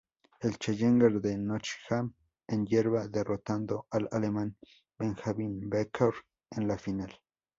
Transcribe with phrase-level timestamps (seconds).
[0.39, 2.15] El Challenger de Nottingham
[2.47, 4.57] en hierba, derrotando al alemán
[4.97, 6.15] Benjamin Becker
[6.49, 7.11] en la final.